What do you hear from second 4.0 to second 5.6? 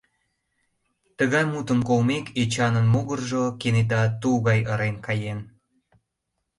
тул гай ырен каен.